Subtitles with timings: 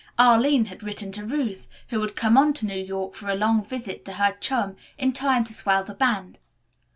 [0.17, 3.63] Arline had written to Ruth, who had come on to New York for a long
[3.63, 6.39] visit to her chum in time to swell the band.